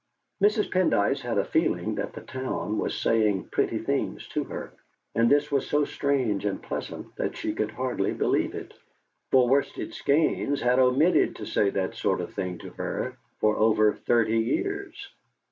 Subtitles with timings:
[0.41, 0.71] Mrs.
[0.71, 4.73] Pendyce had a feeling that the town was saying pretty things to her,
[5.13, 8.73] and this was so strange and pleasant that she could hardly believe it,
[9.29, 13.93] for Worsted Skeynes had omitted to say that sort of thing to her for over
[13.93, 15.09] thirty years.